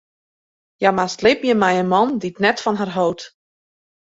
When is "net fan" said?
2.43-2.79